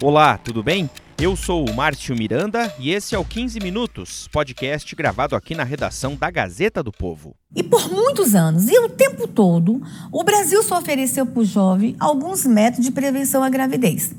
Olá, 0.00 0.38
tudo 0.38 0.62
bem? 0.62 0.88
Eu 1.20 1.34
sou 1.34 1.68
o 1.68 1.74
Márcio 1.74 2.16
Miranda 2.16 2.72
e 2.78 2.92
esse 2.92 3.16
é 3.16 3.18
o 3.18 3.24
15 3.24 3.58
Minutos, 3.58 4.28
podcast 4.32 4.94
gravado 4.94 5.34
aqui 5.34 5.56
na 5.56 5.64
redação 5.64 6.14
da 6.14 6.30
Gazeta 6.30 6.84
do 6.84 6.92
Povo. 6.92 7.34
E 7.52 7.64
por 7.64 7.90
muitos 7.90 8.32
anos, 8.32 8.68
e 8.68 8.78
o 8.78 8.88
tempo 8.88 9.26
todo, 9.26 9.82
o 10.12 10.22
Brasil 10.22 10.62
só 10.62 10.78
ofereceu 10.78 11.26
para 11.26 11.40
o 11.40 11.44
jovem 11.44 11.96
alguns 11.98 12.46
métodos 12.46 12.84
de 12.84 12.92
prevenção 12.92 13.42
à 13.42 13.50
gravidez. 13.50 14.14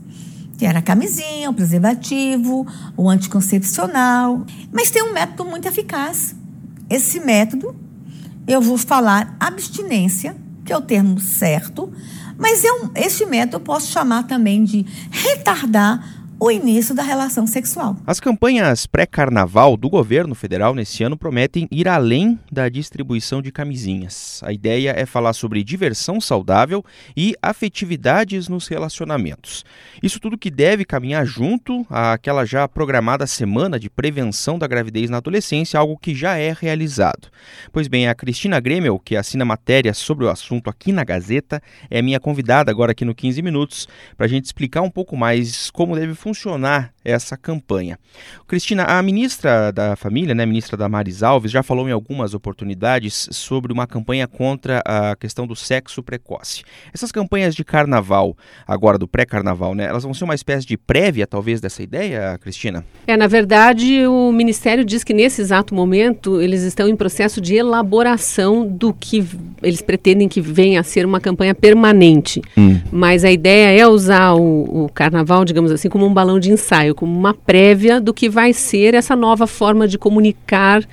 Que 0.57 0.65
era 0.65 0.79
a 0.79 0.81
camisinha, 0.81 1.49
o 1.49 1.53
preservativo, 1.53 2.67
o 2.97 3.09
anticoncepcional. 3.09 4.45
Mas 4.73 4.91
tem 4.91 5.02
um 5.02 5.13
método 5.13 5.49
muito 5.49 5.66
eficaz. 5.66 6.35
Esse 6.89 7.21
método, 7.21 7.73
eu 8.45 8.61
vou 8.61 8.77
falar 8.77 9.33
abstinência, 9.39 10.35
que 10.66 10.73
é 10.73 10.77
o 10.77 10.81
termo 10.81 11.21
certo, 11.21 11.89
mas 12.39 12.63
é 12.63 12.71
um, 12.71 12.89
este 12.95 13.25
método 13.25 13.57
eu 13.57 13.59
posso 13.59 13.91
chamar 13.91 14.23
também 14.23 14.63
de 14.63 14.85
retardar 15.11 16.18
o 16.41 16.49
início 16.49 16.95
da 16.95 17.03
relação 17.03 17.45
sexual. 17.45 17.97
As 18.08 18.22
campanhas 18.22 18.86
pré-carnaval 18.86 19.75
do 19.75 19.89
governo 19.89 20.33
federal 20.33 20.73
nesse 20.73 21.03
ano 21.03 21.17
prometem 21.17 21.67
ir 21.69 21.86
além 21.86 22.39
da 22.50 22.69
distribuição 22.69 23.41
de 23.41 23.52
camisinhas. 23.52 24.39
A 24.45 24.53
ideia 24.53 24.94
é 24.95 25.05
falar 25.05 25.33
sobre 25.33 25.63
diversão 25.66 26.22
saudável 26.22 26.83
e 27.16 27.36
afetividades 27.41 28.47
nos 28.47 28.69
relacionamentos. 28.69 29.66
Isso 30.02 30.17
tudo 30.17 30.38
que 30.38 30.50
deve 30.50 30.86
caminhar 30.86 31.25
junto 31.25 31.86
àquela 31.89 32.45
já 32.45 32.66
programada 32.69 33.28
semana 33.28 33.78
de 33.78 33.89
prevenção 33.89 34.58
da 34.58 34.66
gravidez 34.66 35.09
na 35.09 35.17
adolescência, 35.17 35.78
algo 35.78 35.97
que 35.97 36.16
já 36.16 36.38
é 36.38 36.56
realizado. 36.58 37.28
Pois 37.69 37.89
bem, 37.89 38.08
a 38.08 38.16
Cristina 38.16 38.61
Gremel, 38.61 38.97
que 38.97 39.17
assina 39.17 39.44
matéria 39.44 39.94
sobre 39.94 40.23
o 40.23 40.30
assunto 40.30 40.69
aqui 40.69 40.94
na 40.94 41.03
Gazeta, 41.03 41.61
é 41.89 42.02
minha 42.02 42.19
convidada 42.19 42.72
agora 42.72 42.94
aqui 42.94 43.03
no 43.03 43.13
15 43.13 43.41
Minutos 43.41 43.89
para 44.16 44.25
a 44.25 44.30
gente 44.30 44.45
explicar 44.45 44.81
um 44.81 44.89
pouco 44.89 45.17
mais 45.17 45.69
como 45.72 45.95
deve 45.97 46.13
funcionar 46.13 46.28
funcionar 46.30 46.94
essa 47.03 47.35
campanha. 47.35 47.97
Cristina, 48.47 48.83
a 48.83 49.02
ministra 49.02 49.72
da 49.72 49.95
Família, 49.95 50.35
né, 50.35 50.44
a 50.44 50.45
ministra 50.45 50.77
Damares 50.77 51.23
Alves, 51.23 51.52
já 51.52 51.63
falou 51.63 51.88
em 51.89 51.91
algumas 51.91 52.33
oportunidades 52.33 53.30
sobre 53.31 53.73
uma 53.73 53.88
campanha 53.88 54.27
contra 54.27 54.81
a 54.85 55.16
questão 55.16 55.47
do 55.47 55.55
sexo 55.55 56.03
precoce. 56.03 56.63
Essas 56.94 57.11
campanhas 57.11 57.55
de 57.55 57.63
carnaval, 57.63 58.38
agora 58.67 58.97
do 58.97 59.07
pré-carnaval, 59.07 59.73
né, 59.73 59.85
elas 59.85 60.03
vão 60.03 60.13
ser 60.13 60.23
uma 60.23 60.35
espécie 60.35 60.67
de 60.67 60.77
prévia, 60.77 61.25
talvez, 61.25 61.59
dessa 61.59 61.81
ideia, 61.81 62.38
Cristina? 62.39 62.85
É, 63.07 63.17
na 63.17 63.27
verdade, 63.27 64.05
o 64.05 64.31
Ministério 64.31 64.85
diz 64.85 65.03
que 65.03 65.13
nesse 65.13 65.41
exato 65.41 65.73
momento 65.73 66.41
eles 66.41 66.61
estão 66.61 66.88
em 66.88 66.95
processo 66.95 67.41
de 67.41 67.55
elaboração 67.55 68.67
do 68.67 68.94
que 68.94 69.25
eles 69.63 69.81
pretendem 69.81 70.27
que 70.27 70.41
venha 70.41 70.80
a 70.80 70.83
ser 70.83 71.05
uma 71.05 71.19
campanha 71.19 71.55
permanente. 71.55 72.41
Hum. 72.57 72.80
Mas 72.91 73.23
a 73.23 73.31
ideia 73.31 73.80
é 73.80 73.88
usar 73.88 74.33
o, 74.33 74.85
o 74.85 74.89
carnaval, 74.89 75.44
digamos 75.44 75.72
assim, 75.72 75.89
como 75.89 76.05
um 76.05 76.13
balão 76.20 76.38
de 76.38 76.52
ensaio, 76.52 76.94
como 76.94 77.17
uma 77.17 77.34
prévia 77.34 78.02
do 78.02 78.14
que 78.14 78.28
vai 78.28 78.52
ser 78.52 78.94
essa 78.94 79.16
nova 79.16 79.48
forma 79.48 79.88
de 79.88 79.98
comunicar 79.98 80.84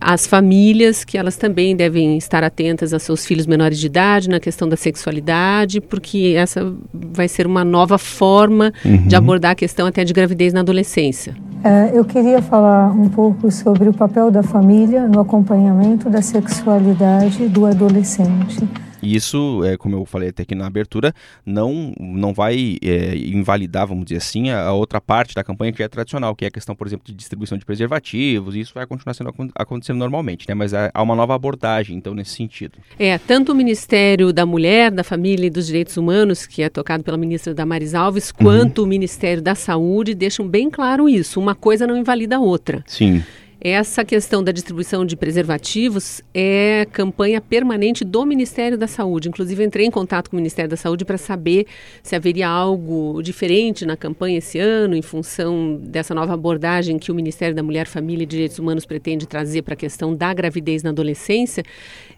as 0.00 0.26
famílias 0.26 1.04
que 1.04 1.16
elas 1.18 1.36
também 1.36 1.76
devem 1.76 2.16
estar 2.16 2.42
atentas 2.42 2.92
a 2.94 2.98
seus 2.98 3.24
filhos 3.24 3.46
menores 3.46 3.78
de 3.78 3.86
idade 3.86 4.28
na 4.30 4.40
questão 4.40 4.66
da 4.66 4.76
sexualidade, 4.76 5.80
porque 5.80 6.34
essa 6.36 6.72
vai 6.92 7.28
ser 7.28 7.46
uma 7.46 7.64
nova 7.64 7.98
forma 7.98 8.72
uhum. 8.84 9.06
de 9.06 9.14
abordar 9.14 9.52
a 9.52 9.54
questão 9.54 9.86
até 9.86 10.02
de 10.04 10.12
gravidez 10.12 10.54
na 10.54 10.60
adolescência. 10.60 11.36
É, 11.62 11.90
eu 11.92 12.04
queria 12.04 12.40
falar 12.40 12.90
um 12.90 13.08
pouco 13.08 13.50
sobre 13.50 13.88
o 13.88 13.92
papel 13.92 14.30
da 14.30 14.42
família 14.42 15.06
no 15.06 15.20
acompanhamento 15.20 16.08
da 16.08 16.22
sexualidade 16.22 17.46
do 17.46 17.66
adolescente. 17.66 18.58
E 19.02 19.14
isso, 19.14 19.62
é, 19.64 19.76
como 19.76 19.96
eu 19.96 20.04
falei 20.06 20.28
até 20.28 20.42
aqui 20.42 20.54
na 20.54 20.66
abertura, 20.66 21.12
não, 21.44 21.92
não 21.98 22.32
vai 22.32 22.76
é, 22.82 23.16
invalidar, 23.16 23.86
vamos 23.86 24.04
dizer 24.04 24.18
assim, 24.18 24.50
a, 24.50 24.66
a, 24.66 24.72
outra 24.72 25.00
parte 25.00 25.34
da 25.34 25.42
campanha 25.42 25.72
que 25.72 25.82
é 25.82 25.88
tradicional, 25.88 26.34
que 26.36 26.44
é 26.44 26.48
a 26.48 26.50
questão, 26.50 26.74
por 26.74 26.86
exemplo, 26.86 27.04
de 27.06 27.12
distribuição 27.12 27.58
de 27.58 27.64
preservativos, 27.64 28.54
e 28.54 28.60
isso 28.60 28.72
vai 28.74 28.86
continuar 28.86 29.14
sendo, 29.14 29.32
acontecendo 29.54 29.98
normalmente, 29.98 30.46
né? 30.48 30.54
Mas 30.54 30.72
há 30.72 31.02
uma 31.02 31.16
nova 31.16 31.34
abordagem, 31.34 31.96
então, 31.96 32.14
nesse 32.14 32.30
sentido. 32.30 32.78
É, 32.98 33.18
tanto 33.18 33.52
o 33.52 33.54
Ministério 33.54 34.32
da 34.32 34.46
Mulher, 34.46 34.90
da 34.90 35.04
Família 35.04 35.46
e 35.46 35.50
dos 35.50 35.66
Direitos 35.66 35.96
Humanos, 35.96 36.46
que 36.46 36.62
é 36.62 36.68
tocado 36.68 37.02
pela 37.02 37.16
ministra 37.16 37.54
Damares 37.54 37.94
Alves, 37.94 38.30
uhum. 38.30 38.36
quanto 38.44 38.78
uhum. 38.78 38.84
o 38.84 38.88
Ministério 38.88 39.42
da 39.42 39.54
Saúde 39.54 40.14
deixam 40.14 40.46
bem 40.46 40.70
claro 40.70 41.08
isso. 41.08 41.40
Uma 41.40 41.54
coisa 41.54 41.86
não 41.86 41.96
invalida 41.96 42.36
a 42.36 42.40
outra. 42.40 42.84
Sim. 42.86 43.22
Essa 43.64 44.04
questão 44.04 44.42
da 44.42 44.50
distribuição 44.50 45.06
de 45.06 45.14
preservativos 45.14 46.20
é 46.34 46.84
campanha 46.90 47.40
permanente 47.40 48.04
do 48.04 48.26
Ministério 48.26 48.76
da 48.76 48.88
Saúde. 48.88 49.28
Inclusive, 49.28 49.62
entrei 49.62 49.86
em 49.86 49.90
contato 49.90 50.28
com 50.28 50.36
o 50.36 50.38
Ministério 50.38 50.68
da 50.68 50.76
Saúde 50.76 51.04
para 51.04 51.16
saber 51.16 51.68
se 52.02 52.16
haveria 52.16 52.48
algo 52.48 53.22
diferente 53.22 53.86
na 53.86 53.96
campanha 53.96 54.38
esse 54.38 54.58
ano, 54.58 54.96
em 54.96 55.02
função 55.02 55.76
dessa 55.80 56.12
nova 56.12 56.34
abordagem 56.34 56.98
que 56.98 57.12
o 57.12 57.14
Ministério 57.14 57.54
da 57.54 57.62
Mulher, 57.62 57.86
Família 57.86 58.24
e 58.24 58.26
Direitos 58.26 58.58
Humanos 58.58 58.84
pretende 58.84 59.28
trazer 59.28 59.62
para 59.62 59.74
a 59.74 59.76
questão 59.76 60.12
da 60.12 60.34
gravidez 60.34 60.82
na 60.82 60.90
adolescência. 60.90 61.62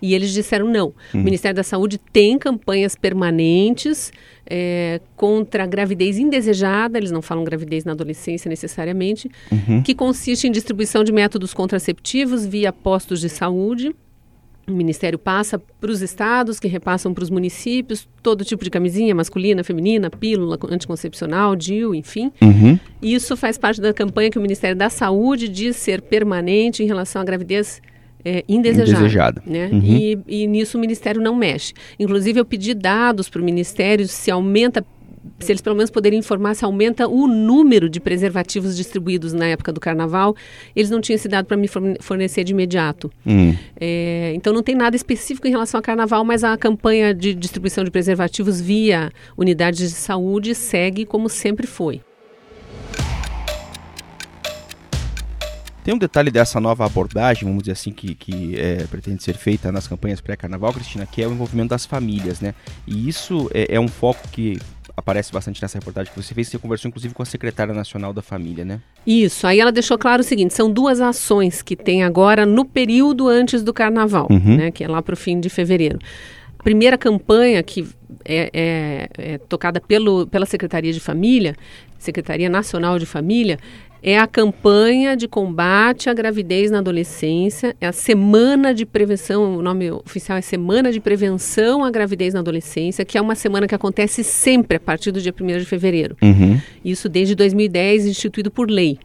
E 0.00 0.14
eles 0.14 0.32
disseram 0.32 0.66
não. 0.66 0.94
Uhum. 1.12 1.20
O 1.20 1.24
Ministério 1.24 1.56
da 1.56 1.62
Saúde 1.62 1.98
tem 1.98 2.38
campanhas 2.38 2.96
permanentes 2.96 4.10
é, 4.46 5.00
contra 5.16 5.64
a 5.64 5.66
gravidez 5.66 6.18
indesejada, 6.18 6.98
eles 6.98 7.10
não 7.10 7.22
falam 7.22 7.44
gravidez 7.44 7.84
na 7.84 7.92
adolescência 7.92 8.48
necessariamente, 8.48 9.30
uhum. 9.50 9.82
que 9.82 9.94
consiste 9.94 10.46
em 10.46 10.50
distribuição 10.50 11.02
de 11.02 11.12
métodos 11.12 11.33
contraceptivos 11.54 12.46
via 12.46 12.72
postos 12.72 13.20
de 13.20 13.28
saúde. 13.28 13.94
O 14.66 14.72
Ministério 14.72 15.18
passa 15.18 15.58
para 15.58 15.90
os 15.90 16.00
estados, 16.00 16.58
que 16.58 16.66
repassam 16.66 17.12
para 17.12 17.22
os 17.22 17.28
municípios, 17.28 18.08
todo 18.22 18.44
tipo 18.44 18.64
de 18.64 18.70
camisinha, 18.70 19.14
masculina, 19.14 19.62
feminina, 19.62 20.08
pílula 20.08 20.58
anticoncepcional, 20.70 21.54
DIU, 21.54 21.94
enfim. 21.94 22.32
Uhum. 22.40 22.78
Isso 23.02 23.36
faz 23.36 23.58
parte 23.58 23.80
da 23.80 23.92
campanha 23.92 24.30
que 24.30 24.38
o 24.38 24.42
Ministério 24.42 24.76
da 24.76 24.88
Saúde 24.88 25.48
diz 25.48 25.76
ser 25.76 26.00
permanente 26.00 26.82
em 26.82 26.86
relação 26.86 27.20
à 27.20 27.24
gravidez 27.24 27.82
é, 28.24 28.42
indesejada. 28.48 29.00
indesejada. 29.00 29.42
Né? 29.46 29.68
Uhum. 29.70 29.82
E, 29.84 30.18
e 30.26 30.46
nisso 30.46 30.78
o 30.78 30.80
Ministério 30.80 31.20
não 31.20 31.36
mexe. 31.36 31.74
Inclusive, 32.00 32.40
eu 32.40 32.44
pedi 32.44 32.72
dados 32.72 33.28
para 33.28 33.42
o 33.42 33.44
Ministério 33.44 34.08
se 34.08 34.30
aumenta 34.30 34.84
se 35.38 35.52
eles 35.52 35.60
pelo 35.60 35.76
menos 35.76 35.90
poderem 35.90 36.18
informar 36.18 36.54
se 36.54 36.64
aumenta 36.64 37.08
o 37.08 37.26
número 37.26 37.88
de 37.88 38.00
preservativos 38.00 38.76
distribuídos 38.76 39.32
na 39.32 39.46
época 39.46 39.72
do 39.72 39.80
carnaval, 39.80 40.34
eles 40.74 40.90
não 40.90 41.00
tinham 41.00 41.16
esse 41.16 41.28
dado 41.28 41.46
para 41.46 41.56
me 41.56 41.68
fornecer 42.00 42.44
de 42.44 42.52
imediato. 42.52 43.10
Hum. 43.26 43.54
É, 43.78 44.32
então 44.34 44.52
não 44.52 44.62
tem 44.62 44.74
nada 44.74 44.96
específico 44.96 45.46
em 45.46 45.50
relação 45.50 45.78
ao 45.78 45.82
carnaval, 45.82 46.24
mas 46.24 46.44
a 46.44 46.56
campanha 46.56 47.14
de 47.14 47.34
distribuição 47.34 47.84
de 47.84 47.90
preservativos 47.90 48.60
via 48.60 49.10
unidades 49.36 49.90
de 49.90 49.96
saúde 49.96 50.54
segue 50.54 51.04
como 51.04 51.28
sempre 51.28 51.66
foi. 51.66 52.00
Tem 55.84 55.92
um 55.92 55.98
detalhe 55.98 56.30
dessa 56.30 56.58
nova 56.58 56.86
abordagem, 56.86 57.46
vamos 57.46 57.64
dizer 57.64 57.72
assim, 57.72 57.92
que, 57.92 58.14
que 58.14 58.58
é, 58.58 58.86
pretende 58.86 59.22
ser 59.22 59.36
feita 59.36 59.70
nas 59.70 59.86
campanhas 59.86 60.18
pré-carnaval, 60.18 60.72
Cristina, 60.72 61.04
que 61.04 61.22
é 61.22 61.28
o 61.28 61.30
envolvimento 61.30 61.68
das 61.68 61.84
famílias, 61.84 62.40
né? 62.40 62.54
E 62.86 63.06
isso 63.06 63.50
é, 63.52 63.74
é, 63.74 63.78
um 63.78 63.86
foco 63.86 64.26
que 64.28 64.58
aparece 64.96 65.32
bastante 65.32 65.60
nessa 65.60 65.78
reportagem 65.78 66.12
que 66.12 66.22
você 66.22 66.34
fez, 66.34 66.48
você 66.48 66.58
conversou 66.58 66.88
inclusive 66.88 67.14
com 67.14 67.22
a 67.22 67.26
secretária 67.26 67.74
nacional 67.74 68.12
da 68.12 68.22
família, 68.22 68.64
né? 68.64 68.80
Isso, 69.06 69.46
aí 69.46 69.60
ela 69.60 69.72
deixou 69.72 69.98
claro 69.98 70.20
o 70.20 70.24
seguinte, 70.24 70.54
são 70.54 70.70
duas 70.70 71.00
ações 71.00 71.62
que 71.62 71.74
tem 71.74 72.02
agora 72.02 72.46
no 72.46 72.64
período 72.64 73.28
antes 73.28 73.62
do 73.62 73.72
carnaval, 73.72 74.28
uhum. 74.30 74.56
né? 74.56 74.70
Que 74.70 74.84
é 74.84 74.88
lá 74.88 75.02
para 75.02 75.14
o 75.14 75.16
fim 75.16 75.40
de 75.40 75.48
fevereiro. 75.48 75.98
A 76.58 76.62
primeira 76.62 76.96
campanha 76.96 77.62
que 77.62 77.86
é, 78.24 78.50
é, 78.52 79.08
é, 79.18 79.38
tocada 79.38 79.80
pelo, 79.80 80.26
pela 80.26 80.46
Secretaria 80.46 80.92
de 80.92 81.00
Família, 81.00 81.54
Secretaria 81.98 82.48
Nacional 82.48 82.98
de 82.98 83.06
Família, 83.06 83.58
é 84.06 84.18
a 84.18 84.26
campanha 84.26 85.16
de 85.16 85.26
combate 85.26 86.10
à 86.10 86.14
gravidez 86.14 86.70
na 86.70 86.78
adolescência, 86.78 87.74
é 87.80 87.86
a 87.86 87.92
semana 87.92 88.74
de 88.74 88.84
prevenção, 88.84 89.56
o 89.56 89.62
nome 89.62 89.90
oficial 89.90 90.36
é 90.36 90.42
Semana 90.42 90.92
de 90.92 91.00
Prevenção 91.00 91.82
à 91.82 91.90
Gravidez 91.90 92.34
na 92.34 92.40
Adolescência, 92.40 93.02
que 93.02 93.16
é 93.16 93.20
uma 93.20 93.34
semana 93.34 93.66
que 93.66 93.74
acontece 93.74 94.22
sempre 94.22 94.76
a 94.76 94.80
partir 94.80 95.10
do 95.10 95.22
dia 95.22 95.34
1 95.38 95.46
de 95.58 95.64
fevereiro. 95.64 96.18
Uhum. 96.22 96.60
Isso 96.84 97.08
desde 97.08 97.34
2010, 97.34 98.04
instituído 98.04 98.50
por 98.50 98.70
lei. 98.70 98.98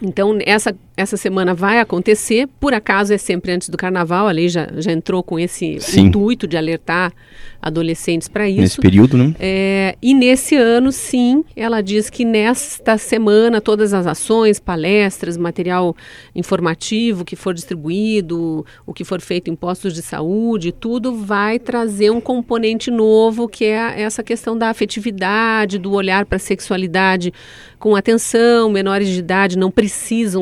Então, 0.00 0.38
essa, 0.44 0.74
essa 0.96 1.16
semana 1.16 1.54
vai 1.54 1.80
acontecer, 1.80 2.48
por 2.60 2.72
acaso 2.72 3.12
é 3.12 3.18
sempre 3.18 3.52
antes 3.52 3.68
do 3.68 3.76
carnaval, 3.76 4.28
a 4.28 4.30
lei 4.30 4.48
já, 4.48 4.68
já 4.76 4.92
entrou 4.92 5.22
com 5.22 5.38
esse 5.38 5.80
Sim. 5.80 6.06
intuito 6.06 6.46
de 6.46 6.56
alertar 6.56 7.12
adolescentes 7.60 8.28
para 8.28 8.48
isso. 8.48 8.60
Nesse 8.60 8.80
período, 8.80 9.16
né? 9.16 9.34
É, 9.40 9.96
e 10.00 10.14
nesse 10.14 10.54
ano, 10.54 10.92
sim, 10.92 11.44
ela 11.56 11.80
diz 11.80 12.08
que 12.08 12.24
nesta 12.24 12.96
semana 12.96 13.60
todas 13.60 13.92
as 13.92 14.06
ações, 14.06 14.60
palestras, 14.60 15.36
material 15.36 15.96
informativo 16.34 17.24
que 17.24 17.34
for 17.34 17.52
distribuído, 17.52 18.64
o 18.86 18.94
que 18.94 19.04
for 19.04 19.20
feito 19.20 19.50
em 19.50 19.56
postos 19.56 19.92
de 19.92 20.02
saúde, 20.02 20.70
tudo 20.70 21.14
vai 21.14 21.58
trazer 21.58 22.10
um 22.10 22.20
componente 22.20 22.90
novo 22.90 23.48
que 23.48 23.64
é 23.64 24.00
essa 24.00 24.22
questão 24.22 24.56
da 24.56 24.70
afetividade, 24.70 25.78
do 25.78 25.92
olhar 25.92 26.24
para 26.26 26.36
a 26.36 26.40
sexualidade 26.40 27.32
com 27.78 27.96
atenção. 27.96 28.70
Menores 28.70 29.08
de 29.08 29.18
idade 29.18 29.58
não 29.58 29.70
precisam 29.70 29.87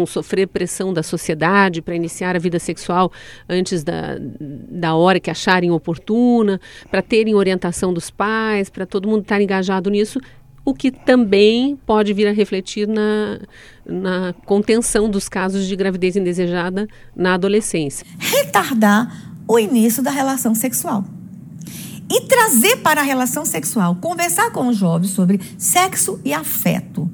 sofrer 0.06 0.46
pressão 0.46 0.92
da 0.92 1.02
sociedade 1.02 1.82
para 1.82 1.94
iniciar 1.94 2.36
a 2.36 2.38
vida 2.38 2.58
sexual 2.58 3.12
antes 3.48 3.84
da, 3.84 4.16
da 4.18 4.94
hora 4.94 5.20
que 5.20 5.30
acharem 5.30 5.70
oportuna, 5.70 6.60
para 6.90 7.02
terem 7.02 7.34
orientação 7.34 7.92
dos 7.92 8.10
pais, 8.10 8.68
para 8.68 8.86
todo 8.86 9.08
mundo 9.08 9.22
estar 9.22 9.40
engajado 9.40 9.90
nisso, 9.90 10.20
o 10.64 10.74
que 10.74 10.90
também 10.90 11.76
pode 11.86 12.12
vir 12.12 12.26
a 12.26 12.32
refletir 12.32 12.88
na, 12.88 13.38
na 13.86 14.34
contenção 14.44 15.08
dos 15.08 15.28
casos 15.28 15.66
de 15.66 15.76
gravidez 15.76 16.16
indesejada 16.16 16.88
na 17.14 17.34
adolescência. 17.34 18.04
Retardar 18.18 19.32
o 19.46 19.58
início 19.60 20.02
da 20.02 20.10
relação 20.10 20.56
sexual. 20.56 21.04
E 22.10 22.22
trazer 22.22 22.78
para 22.78 23.00
a 23.00 23.04
relação 23.04 23.44
sexual, 23.44 23.96
conversar 23.96 24.50
com 24.50 24.66
os 24.68 24.76
jovens 24.76 25.10
sobre 25.10 25.40
sexo 25.56 26.20
e 26.24 26.32
afeto. 26.32 27.08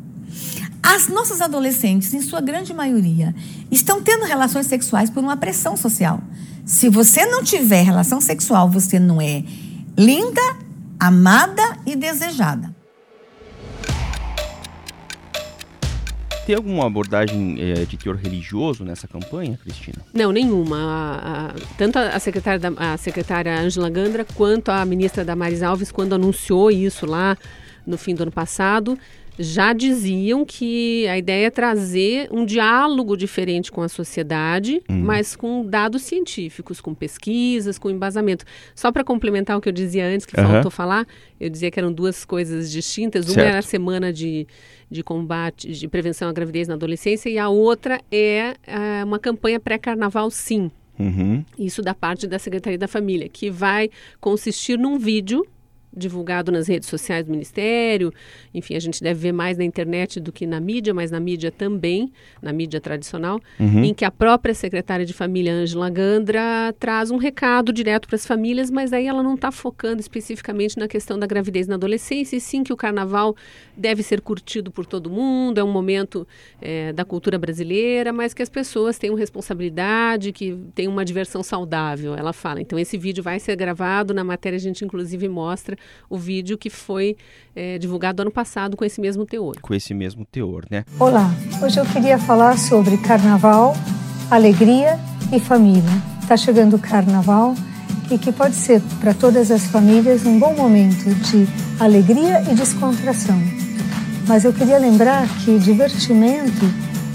As 0.82 1.06
nossas 1.06 1.40
adolescentes, 1.40 2.12
em 2.12 2.20
sua 2.20 2.40
grande 2.40 2.74
maioria, 2.74 3.32
estão 3.70 4.02
tendo 4.02 4.24
relações 4.24 4.66
sexuais 4.66 5.08
por 5.08 5.22
uma 5.22 5.36
pressão 5.36 5.76
social. 5.76 6.20
Se 6.66 6.88
você 6.88 7.24
não 7.24 7.44
tiver 7.44 7.82
relação 7.82 8.20
sexual, 8.20 8.68
você 8.68 8.98
não 8.98 9.20
é 9.20 9.44
linda, 9.96 10.40
amada 10.98 11.62
e 11.86 11.94
desejada. 11.94 12.74
Tem 16.44 16.56
alguma 16.56 16.84
abordagem 16.84 17.56
é, 17.60 17.84
de 17.84 17.96
teor 17.96 18.16
religioso 18.16 18.84
nessa 18.84 19.06
campanha, 19.06 19.56
Cristina? 19.62 20.04
Não, 20.12 20.32
nenhuma. 20.32 20.76
A, 20.76 21.46
a, 21.46 21.54
tanto 21.78 21.96
a 22.00 22.18
secretária, 22.18 22.58
da, 22.58 22.92
a 22.92 22.96
secretária 22.96 23.56
Angela 23.56 23.88
Gandra 23.88 24.26
quanto 24.34 24.70
a 24.70 24.84
ministra 24.84 25.24
Damares 25.24 25.62
Alves, 25.62 25.92
quando 25.92 26.16
anunciou 26.16 26.72
isso 26.72 27.06
lá 27.06 27.38
no 27.86 27.96
fim 27.96 28.14
do 28.14 28.22
ano 28.24 28.32
passado, 28.32 28.98
já 29.38 29.72
diziam 29.72 30.44
que 30.44 31.06
a 31.08 31.16
ideia 31.16 31.46
é 31.46 31.50
trazer 31.50 32.28
um 32.30 32.44
diálogo 32.44 33.16
diferente 33.16 33.72
com 33.72 33.80
a 33.80 33.88
sociedade, 33.88 34.82
uhum. 34.88 35.02
mas 35.02 35.34
com 35.34 35.64
dados 35.64 36.02
científicos, 36.02 36.80
com 36.80 36.94
pesquisas, 36.94 37.78
com 37.78 37.90
embasamento. 37.90 38.44
Só 38.74 38.92
para 38.92 39.02
complementar 39.02 39.56
o 39.56 39.60
que 39.60 39.68
eu 39.68 39.72
dizia 39.72 40.06
antes, 40.06 40.26
que 40.26 40.38
uhum. 40.38 40.46
faltou 40.46 40.70
falar, 40.70 41.06
eu 41.40 41.48
dizia 41.48 41.70
que 41.70 41.78
eram 41.78 41.92
duas 41.92 42.24
coisas 42.24 42.70
distintas. 42.70 43.28
Uma 43.28 43.42
era 43.42 43.58
a 43.58 43.62
semana 43.62 44.12
de, 44.12 44.46
de 44.90 45.02
combate, 45.02 45.72
de 45.72 45.88
prevenção 45.88 46.28
à 46.28 46.32
gravidez 46.32 46.68
na 46.68 46.74
adolescência, 46.74 47.28
e 47.30 47.38
a 47.38 47.48
outra 47.48 48.00
é 48.10 48.54
uh, 48.68 49.06
uma 49.06 49.18
campanha 49.18 49.58
pré-carnaval, 49.58 50.30
sim. 50.30 50.70
Uhum. 50.98 51.42
Isso 51.58 51.82
da 51.82 51.94
parte 51.94 52.26
da 52.26 52.38
Secretaria 52.38 52.78
da 52.78 52.86
Família, 52.86 53.28
que 53.28 53.50
vai 53.50 53.90
consistir 54.20 54.78
num 54.78 54.98
vídeo 54.98 55.44
divulgado 55.94 56.50
nas 56.50 56.66
redes 56.66 56.88
sociais 56.88 57.26
do 57.26 57.30
Ministério. 57.30 58.12
Enfim, 58.54 58.74
a 58.74 58.80
gente 58.80 59.02
deve 59.02 59.20
ver 59.20 59.32
mais 59.32 59.58
na 59.58 59.64
internet 59.64 60.18
do 60.18 60.32
que 60.32 60.46
na 60.46 60.60
mídia, 60.60 60.94
mas 60.94 61.10
na 61.10 61.20
mídia 61.20 61.50
também, 61.50 62.10
na 62.40 62.52
mídia 62.52 62.80
tradicional, 62.80 63.40
uhum. 63.60 63.84
em 63.84 63.94
que 63.94 64.04
a 64.04 64.10
própria 64.10 64.54
secretária 64.54 65.04
de 65.04 65.12
Família, 65.12 65.52
Ângela 65.52 65.90
Gandra, 65.90 66.74
traz 66.78 67.10
um 67.10 67.16
recado 67.16 67.72
direto 67.72 68.08
para 68.08 68.16
as 68.16 68.26
famílias, 68.26 68.70
mas 68.70 68.92
aí 68.92 69.06
ela 69.06 69.22
não 69.22 69.34
está 69.34 69.52
focando 69.52 70.00
especificamente 70.00 70.78
na 70.78 70.88
questão 70.88 71.18
da 71.18 71.26
gravidez 71.26 71.66
na 71.66 71.74
adolescência, 71.74 72.36
e 72.36 72.40
sim 72.40 72.64
que 72.64 72.72
o 72.72 72.76
carnaval 72.76 73.36
deve 73.76 74.02
ser 74.02 74.20
curtido 74.20 74.70
por 74.70 74.86
todo 74.86 75.10
mundo, 75.10 75.58
é 75.58 75.64
um 75.64 75.70
momento 75.70 76.26
é, 76.60 76.92
da 76.92 77.04
cultura 77.04 77.38
brasileira, 77.38 78.12
mas 78.12 78.32
que 78.32 78.42
as 78.42 78.48
pessoas 78.48 78.98
tenham 78.98 79.14
responsabilidade, 79.14 80.32
que 80.32 80.56
tenham 80.74 80.92
uma 80.92 81.04
diversão 81.04 81.42
saudável, 81.42 82.14
ela 82.14 82.32
fala. 82.32 82.60
Então, 82.60 82.78
esse 82.78 82.96
vídeo 82.96 83.22
vai 83.22 83.38
ser 83.38 83.56
gravado, 83.56 84.14
na 84.14 84.24
matéria 84.24 84.56
a 84.56 84.60
gente 84.60 84.84
inclusive 84.84 85.28
mostra 85.28 85.76
o 86.08 86.16
vídeo 86.16 86.58
que 86.58 86.68
foi 86.68 87.16
é, 87.54 87.78
divulgado 87.78 88.22
ano 88.22 88.30
passado 88.30 88.76
com 88.76 88.84
esse 88.84 89.00
mesmo 89.00 89.24
teor. 89.24 89.56
Com 89.60 89.74
esse 89.74 89.94
mesmo 89.94 90.24
teor, 90.24 90.64
né? 90.70 90.84
Olá, 90.98 91.30
hoje 91.62 91.78
eu 91.78 91.86
queria 91.86 92.18
falar 92.18 92.58
sobre 92.58 92.96
carnaval, 92.98 93.74
alegria 94.30 94.98
e 95.32 95.40
família. 95.40 95.82
Está 96.20 96.36
chegando 96.36 96.76
o 96.76 96.78
carnaval 96.78 97.54
e 98.10 98.18
que 98.18 98.32
pode 98.32 98.54
ser 98.54 98.80
para 99.00 99.14
todas 99.14 99.50
as 99.50 99.66
famílias 99.66 100.26
um 100.26 100.38
bom 100.38 100.54
momento 100.54 101.14
de 101.14 101.46
alegria 101.80 102.42
e 102.50 102.54
descontração. 102.54 103.40
Mas 104.26 104.44
eu 104.44 104.52
queria 104.52 104.78
lembrar 104.78 105.26
que 105.44 105.58
divertimento 105.58 106.66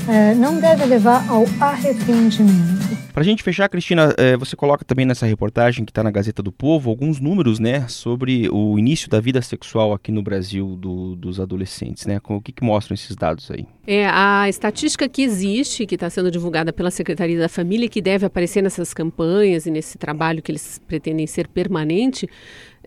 é, 0.08 0.34
não 0.36 0.60
deve 0.60 0.86
levar 0.86 1.26
ao 1.30 1.46
arrependimento. 1.60 2.87
Para 3.18 3.24
a 3.24 3.26
gente 3.26 3.42
fechar, 3.42 3.68
Cristina, 3.68 4.14
é, 4.16 4.38
você 4.38 4.56
coloca 4.56 4.86
também 4.86 5.04
nessa 5.04 5.26
reportagem 5.26 5.84
que 5.84 5.90
está 5.90 6.04
na 6.04 6.12
Gazeta 6.12 6.44
do 6.44 6.52
Povo 6.52 6.92
alguns 6.92 7.20
números, 7.20 7.58
né, 7.58 7.88
sobre 7.88 8.48
o 8.52 8.78
início 8.78 9.10
da 9.10 9.20
vida 9.20 9.42
sexual 9.42 9.92
aqui 9.92 10.12
no 10.12 10.22
Brasil 10.22 10.76
do, 10.76 11.16
dos 11.16 11.40
adolescentes, 11.40 12.06
né? 12.06 12.22
O 12.30 12.40
que, 12.40 12.52
que 12.52 12.64
mostram 12.64 12.94
esses 12.94 13.16
dados 13.16 13.50
aí? 13.50 13.66
É 13.88 14.06
a 14.06 14.48
estatística 14.48 15.10
que 15.10 15.24
existe, 15.24 15.88
que 15.88 15.96
está 15.96 16.12
sendo 16.12 16.30
divulgada 16.30 16.72
pela 16.72 16.92
Secretaria 16.92 17.40
da 17.40 17.50
Família, 17.50 17.90
que 17.90 18.04
deve 18.04 18.24
aparecer 18.24 18.62
nessas 18.62 18.94
campanhas 18.94 19.66
e 19.66 19.72
nesse 19.72 19.98
trabalho 19.98 20.40
que 20.40 20.52
eles 20.52 20.80
pretendem 20.88 21.26
ser 21.26 21.48
permanente, 21.48 22.30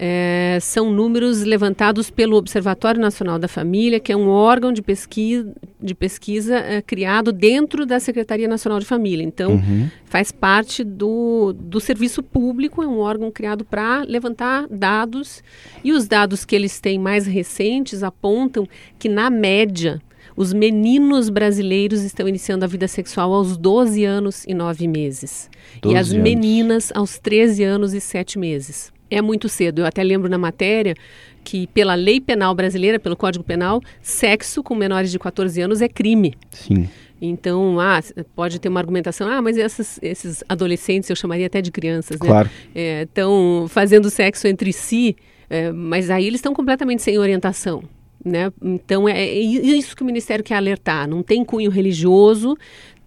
é, 0.02 0.56
são 0.62 0.91
números 0.91 1.43
levantados 1.43 2.08
pelo 2.08 2.35
Observatório 2.38 2.99
Nacional 2.99 3.38
da 3.38 3.47
Família, 3.47 4.00
que 4.00 4.11
é 4.11 4.17
um 4.17 4.31
órgão 4.31 4.73
de 4.73 4.81
pesquisa, 4.81 5.52
de 5.79 5.94
pesquisa 5.94 6.56
é, 6.56 6.81
criado 6.81 7.31
dentro 7.31 7.85
da 7.85 8.00
Secretaria 8.00 8.49
Nacional 8.49 8.81
de 8.81 8.87
Família. 8.87 9.23
Então, 9.23 9.56
uhum. 9.56 9.91
faz 10.06 10.32
parte 10.32 10.82
do, 10.82 11.52
do 11.52 11.79
serviço 11.81 12.23
público, 12.23 12.82
é 12.82 12.88
um 12.88 12.99
órgão 12.99 13.31
criado 13.31 13.62
para 13.62 14.02
levantar 14.05 14.67
dados. 14.70 15.44
E 15.85 15.93
os 15.93 16.08
dados 16.08 16.47
que 16.47 16.56
eles 16.56 16.81
têm 16.81 16.99
mais 16.99 17.26
recentes 17.26 18.02
apontam 18.02 18.67
que, 18.99 19.06
na 19.06 19.29
média, 19.29 20.00
os 20.35 20.55
meninos 20.55 21.29
brasileiros 21.29 22.00
estão 22.05 22.26
iniciando 22.26 22.64
a 22.64 22.69
vida 22.69 22.88
sexual 22.88 23.35
aos 23.35 23.58
12 23.58 24.02
anos 24.02 24.44
e 24.49 24.55
9 24.55 24.88
meses. 24.88 25.50
E 25.85 25.94
as 25.94 26.11
anos. 26.11 26.23
meninas 26.23 26.91
aos 26.94 27.19
13 27.19 27.64
anos 27.64 27.93
e 27.93 28.00
7 28.00 28.38
meses 28.38 28.91
é 29.11 29.21
muito 29.21 29.49
cedo. 29.49 29.81
Eu 29.81 29.87
até 29.87 30.03
lembro 30.03 30.29
na 30.29 30.39
matéria 30.39 30.95
que, 31.43 31.67
pela 31.69 31.95
lei 31.95 32.21
penal 32.21 32.55
brasileira, 32.55 32.99
pelo 32.99 33.17
Código 33.17 33.45
Penal, 33.45 33.81
sexo 34.01 34.62
com 34.62 34.75
menores 34.75 35.11
de 35.11 35.19
14 35.19 35.61
anos 35.61 35.83
é 35.83 35.88
crime. 35.88 36.35
Sim. 36.50 36.88
Então, 37.21 37.79
ah, 37.79 38.00
pode 38.35 38.59
ter 38.59 38.69
uma 38.69 38.81
argumentação, 38.81 39.29
ah, 39.29 39.43
mas 39.43 39.59
essas, 39.59 39.99
esses 40.02 40.43
adolescentes, 40.49 41.11
eu 41.11 41.17
chamaria 41.17 41.47
até 41.47 41.61
de 41.61 41.71
crianças, 41.71 42.19
né? 42.19 42.26
Claro. 42.26 42.50
Estão 42.75 43.64
é, 43.67 43.69
fazendo 43.69 44.09
sexo 44.09 44.47
entre 44.47 44.73
si, 44.73 45.17
é, 45.50 45.71
mas 45.71 46.09
aí 46.09 46.26
eles 46.26 46.38
estão 46.38 46.55
completamente 46.55 47.02
sem 47.02 47.19
orientação. 47.19 47.83
Né? 48.25 48.52
Então, 48.62 49.09
é, 49.09 49.19
é 49.19 49.38
isso 49.38 49.97
que 49.97 50.02
o 50.02 50.07
Ministério 50.07 50.45
quer 50.45 50.55
alertar. 50.55 51.09
Não 51.09 51.23
tem 51.23 51.45
cunho 51.45 51.71
religioso, 51.71 52.57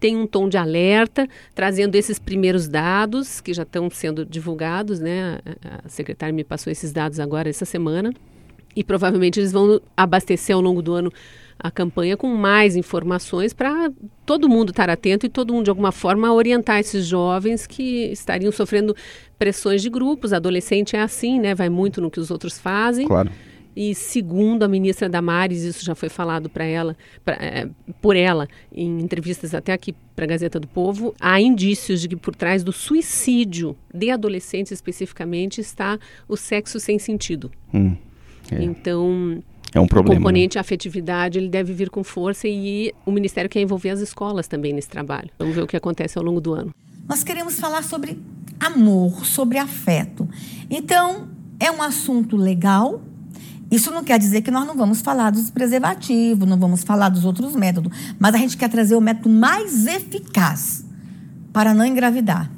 tem 0.04 0.18
um 0.18 0.26
tom 0.26 0.50
de 0.50 0.58
alerta, 0.58 1.26
trazendo 1.54 1.94
esses 1.94 2.18
primeiros 2.18 2.68
dados 2.68 3.40
que 3.40 3.54
já 3.54 3.62
estão 3.62 3.88
sendo 3.88 4.22
divulgados, 4.22 5.00
né? 5.00 5.38
A 5.82 5.88
secretária 5.88 6.30
me 6.30 6.44
passou 6.44 6.70
esses 6.70 6.92
dados 6.92 7.18
agora 7.18 7.48
essa 7.48 7.64
semana 7.64 8.12
e 8.76 8.84
provavelmente 8.84 9.40
eles 9.40 9.50
vão 9.50 9.80
abastecer 9.96 10.54
ao 10.54 10.60
longo 10.60 10.82
do 10.82 10.92
ano 10.92 11.10
a 11.58 11.70
campanha 11.70 12.18
com 12.18 12.28
mais 12.28 12.76
informações 12.76 13.54
para 13.54 13.90
todo 14.26 14.46
mundo 14.46 14.72
estar 14.72 14.90
atento 14.90 15.24
e 15.24 15.30
todo 15.30 15.54
mundo 15.54 15.64
de 15.64 15.70
alguma 15.70 15.90
forma 15.90 16.30
orientar 16.34 16.80
esses 16.80 17.06
jovens 17.06 17.66
que 17.66 18.12
estariam 18.12 18.52
sofrendo 18.52 18.94
pressões 19.38 19.80
de 19.80 19.88
grupos. 19.88 20.34
Adolescente 20.34 20.96
é 20.96 21.00
assim, 21.00 21.40
né? 21.40 21.54
Vai 21.54 21.70
muito 21.70 22.02
no 22.02 22.10
que 22.10 22.20
os 22.20 22.30
outros 22.30 22.58
fazem. 22.58 23.06
Claro. 23.06 23.30
E 23.76 23.94
segundo 23.94 24.62
a 24.62 24.68
ministra 24.68 25.08
Damares, 25.08 25.62
isso 25.62 25.84
já 25.84 25.94
foi 25.94 26.08
falado 26.08 26.48
para 26.48 26.64
ela, 26.64 26.96
pra, 27.24 27.34
é, 27.34 27.68
por 28.00 28.16
ela, 28.16 28.48
em 28.72 29.00
entrevistas 29.00 29.54
até 29.54 29.72
aqui 29.72 29.94
para 30.14 30.24
a 30.24 30.28
Gazeta 30.28 30.60
do 30.60 30.68
Povo, 30.68 31.14
há 31.20 31.40
indícios 31.40 32.00
de 32.00 32.08
que 32.08 32.16
por 32.16 32.34
trás 32.36 32.62
do 32.62 32.72
suicídio 32.72 33.76
de 33.92 34.10
adolescentes 34.10 34.72
especificamente 34.72 35.60
está 35.60 35.98
o 36.28 36.36
sexo 36.36 36.78
sem 36.78 36.98
sentido. 36.98 37.50
Hum, 37.72 37.96
é. 38.50 38.62
Então, 38.62 39.42
é 39.74 39.80
um 39.80 39.88
problema, 39.88 40.14
o 40.14 40.18
componente 40.18 40.56
né? 40.56 40.60
afetividade 40.60 41.38
ele 41.38 41.48
deve 41.48 41.72
vir 41.72 41.90
com 41.90 42.04
força 42.04 42.46
e 42.46 42.92
o 43.04 43.10
Ministério 43.10 43.50
quer 43.50 43.60
envolver 43.60 43.90
as 43.90 44.00
escolas 44.00 44.46
também 44.46 44.72
nesse 44.72 44.88
trabalho. 44.88 45.30
Vamos 45.36 45.54
ver 45.54 45.62
o 45.62 45.66
que 45.66 45.76
acontece 45.76 46.16
ao 46.16 46.24
longo 46.24 46.40
do 46.40 46.54
ano. 46.54 46.72
Nós 47.08 47.24
queremos 47.24 47.58
falar 47.58 47.82
sobre 47.82 48.18
amor, 48.60 49.26
sobre 49.26 49.58
afeto. 49.58 50.28
Então, 50.70 51.28
é 51.58 51.70
um 51.70 51.82
assunto 51.82 52.36
legal, 52.36 53.02
Isso 53.70 53.90
não 53.90 54.04
quer 54.04 54.18
dizer 54.18 54.42
que 54.42 54.50
nós 54.50 54.66
não 54.66 54.76
vamos 54.76 55.00
falar 55.00 55.30
dos 55.30 55.50
preservativos, 55.50 56.48
não 56.48 56.58
vamos 56.58 56.82
falar 56.82 57.08
dos 57.08 57.24
outros 57.24 57.54
métodos, 57.56 57.92
mas 58.18 58.34
a 58.34 58.38
gente 58.38 58.56
quer 58.56 58.68
trazer 58.68 58.94
o 58.94 59.00
método 59.00 59.28
mais 59.28 59.86
eficaz 59.86 60.84
para 61.52 61.72
não 61.72 61.84
engravidar. 61.84 62.50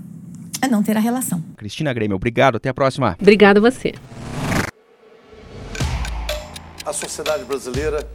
É 0.61 0.69
não 0.69 0.83
ter 0.83 0.97
a 0.97 1.01
relação. 1.01 1.43
Cristina 1.57 1.93
Grêmio, 1.93 2.17
obrigado. 2.17 2.57
Até 2.57 2.71
a 2.71 2.75
próxima. 2.75 3.17
Obrigada 3.21 3.61
a 3.61 3.63
você. 3.63 3.95
A 6.85 6.93
sociedade 6.93 7.45
brasileira 7.45 8.09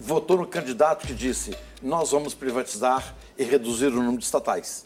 votou 0.00 0.38
no 0.38 0.46
candidato 0.46 1.06
que 1.06 1.14
disse: 1.14 1.54
nós 1.82 2.10
vamos 2.10 2.34
privatizar 2.34 3.14
e 3.38 3.44
reduzir 3.44 3.86
o 3.86 3.96
número 3.96 4.18
de 4.18 4.24
estatais. 4.24 4.84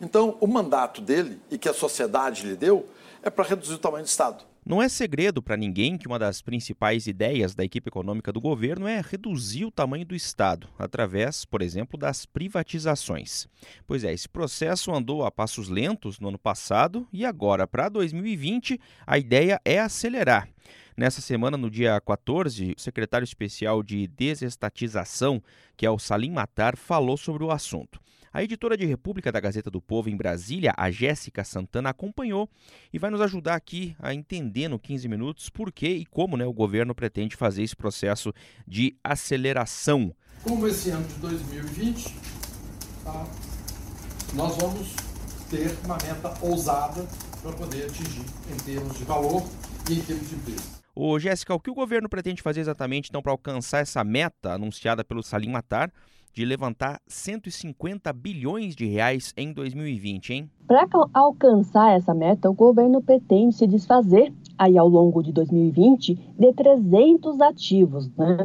Então, 0.00 0.36
o 0.40 0.46
mandato 0.46 1.00
dele 1.00 1.40
e 1.50 1.58
que 1.58 1.68
a 1.68 1.74
sociedade 1.74 2.46
lhe 2.46 2.54
deu 2.54 2.88
é 3.22 3.30
para 3.30 3.44
reduzir 3.44 3.74
o 3.74 3.78
tamanho 3.78 4.04
do 4.04 4.08
Estado. 4.08 4.44
Não 4.68 4.82
é 4.82 4.88
segredo 4.88 5.40
para 5.40 5.56
ninguém 5.56 5.96
que 5.96 6.08
uma 6.08 6.18
das 6.18 6.42
principais 6.42 7.06
ideias 7.06 7.54
da 7.54 7.62
equipe 7.62 7.86
econômica 7.86 8.32
do 8.32 8.40
governo 8.40 8.88
é 8.88 9.00
reduzir 9.00 9.64
o 9.64 9.70
tamanho 9.70 10.04
do 10.04 10.12
Estado, 10.12 10.68
através, 10.76 11.44
por 11.44 11.62
exemplo, 11.62 11.96
das 11.96 12.26
privatizações. 12.26 13.46
Pois 13.86 14.02
é, 14.02 14.12
esse 14.12 14.28
processo 14.28 14.92
andou 14.92 15.24
a 15.24 15.30
passos 15.30 15.68
lentos 15.68 16.18
no 16.18 16.30
ano 16.30 16.38
passado 16.38 17.06
e 17.12 17.24
agora, 17.24 17.64
para 17.64 17.88
2020, 17.88 18.80
a 19.06 19.16
ideia 19.16 19.60
é 19.64 19.78
acelerar. 19.78 20.48
Nessa 20.96 21.20
semana, 21.20 21.56
no 21.56 21.70
dia 21.70 22.00
14, 22.00 22.74
o 22.76 22.80
secretário 22.80 23.24
especial 23.24 23.84
de 23.84 24.08
desestatização, 24.08 25.40
que 25.76 25.86
é 25.86 25.90
o 25.92 25.98
Salim 25.98 26.32
Matar, 26.32 26.76
falou 26.76 27.16
sobre 27.16 27.44
o 27.44 27.52
assunto. 27.52 28.00
A 28.36 28.42
editora 28.42 28.76
de 28.76 28.84
República 28.84 29.32
da 29.32 29.40
Gazeta 29.40 29.70
do 29.70 29.80
Povo 29.80 30.10
em 30.10 30.14
Brasília, 30.14 30.74
a 30.76 30.90
Jéssica 30.90 31.42
Santana, 31.42 31.88
acompanhou 31.88 32.50
e 32.92 32.98
vai 32.98 33.10
nos 33.10 33.22
ajudar 33.22 33.54
aqui 33.54 33.96
a 33.98 34.12
entender 34.12 34.68
no 34.68 34.78
15 34.78 35.08
minutos 35.08 35.48
por 35.48 35.72
que 35.72 35.88
e 35.88 36.04
como 36.04 36.36
né, 36.36 36.44
o 36.44 36.52
governo 36.52 36.94
pretende 36.94 37.34
fazer 37.34 37.62
esse 37.62 37.74
processo 37.74 38.34
de 38.68 38.94
aceleração. 39.02 40.14
Como 40.42 40.68
esse 40.68 40.90
ano 40.90 41.08
de 41.08 41.14
2020, 41.14 42.14
tá, 43.02 43.26
nós 44.34 44.54
vamos 44.56 44.94
ter 45.48 45.74
uma 45.86 45.96
meta 46.04 46.34
ousada 46.42 47.08
para 47.40 47.52
poder 47.52 47.86
atingir 47.86 48.26
em 48.52 48.56
termos 48.66 48.98
de 48.98 49.04
valor 49.04 49.48
e 49.88 49.94
em 49.94 50.02
termos 50.02 50.28
de 50.28 50.36
preço. 50.36 50.82
Ô, 50.94 51.18
Jéssica, 51.18 51.54
o 51.54 51.60
que 51.60 51.70
o 51.70 51.74
governo 51.74 52.06
pretende 52.06 52.42
fazer 52.42 52.60
exatamente 52.60 53.08
então 53.08 53.22
para 53.22 53.32
alcançar 53.32 53.78
essa 53.78 54.04
meta 54.04 54.52
anunciada 54.52 55.02
pelo 55.02 55.22
Salim 55.22 55.48
Matar 55.48 55.90
de 56.36 56.44
levantar 56.44 57.00
150 57.06 58.12
bilhões 58.12 58.76
de 58.76 58.84
reais 58.84 59.32
em 59.38 59.54
2020, 59.54 60.34
hein? 60.34 60.50
Para 60.66 60.86
alcançar 61.14 61.96
essa 61.96 62.12
meta, 62.12 62.50
o 62.50 62.52
governo 62.52 63.00
pretende 63.00 63.54
se 63.56 63.66
desfazer 63.66 64.30
aí 64.58 64.76
ao 64.76 64.86
longo 64.86 65.22
de 65.22 65.32
2020 65.32 66.14
de 66.38 66.52
300 66.52 67.40
ativos, 67.40 68.10
né? 68.18 68.36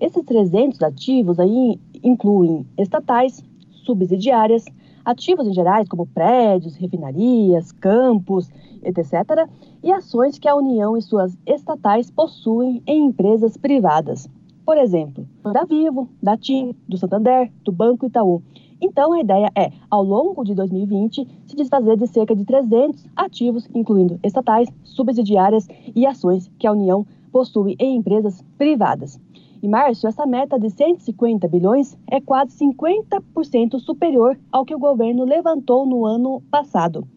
Esses 0.00 0.24
300 0.24 0.82
ativos 0.82 1.38
aí 1.38 1.78
incluem 2.02 2.66
estatais, 2.78 3.44
subsidiárias, 3.84 4.64
ativos 5.04 5.46
em 5.46 5.52
gerais 5.52 5.86
como 5.86 6.06
prédios, 6.06 6.76
refinarias, 6.76 7.72
campos, 7.72 8.50
etc., 8.82 9.46
e 9.82 9.92
ações 9.92 10.38
que 10.38 10.48
a 10.48 10.56
União 10.56 10.96
e 10.96 11.02
suas 11.02 11.36
estatais 11.46 12.10
possuem 12.10 12.82
em 12.86 13.04
empresas 13.04 13.58
privadas 13.58 14.30
por 14.68 14.76
exemplo, 14.76 15.26
da 15.42 15.64
Vivo, 15.64 16.10
da 16.22 16.36
TIM, 16.36 16.74
do 16.86 16.98
Santander, 16.98 17.50
do 17.64 17.72
Banco 17.72 18.04
Itaú. 18.04 18.42
Então, 18.78 19.14
a 19.14 19.20
ideia 19.20 19.50
é, 19.56 19.72
ao 19.90 20.02
longo 20.02 20.44
de 20.44 20.54
2020, 20.54 21.26
se 21.46 21.56
desfazer 21.56 21.96
de 21.96 22.06
cerca 22.06 22.36
de 22.36 22.44
300 22.44 23.06
ativos, 23.16 23.66
incluindo 23.74 24.20
estatais, 24.22 24.68
subsidiárias 24.84 25.66
e 25.96 26.04
ações 26.04 26.50
que 26.58 26.66
a 26.66 26.72
União 26.72 27.06
possui 27.32 27.76
em 27.78 27.96
empresas 27.96 28.44
privadas. 28.58 29.18
E, 29.62 29.66
Márcio, 29.66 30.06
essa 30.06 30.26
meta 30.26 30.60
de 30.60 30.68
150 30.68 31.48
bilhões 31.48 31.96
é 32.06 32.20
quase 32.20 32.54
50% 32.58 33.78
superior 33.78 34.38
ao 34.52 34.66
que 34.66 34.74
o 34.74 34.78
governo 34.78 35.24
levantou 35.24 35.86
no 35.86 36.04
ano 36.04 36.42
passado. 36.50 37.08